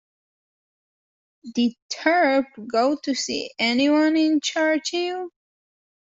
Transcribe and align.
Did 1.53 1.73
Thorpe 1.91 2.47
go 2.65 2.95
to 3.03 3.13
see 3.13 3.51
any 3.59 3.87
one 3.87 4.17
in 4.17 4.41
Churchill. 4.41 5.29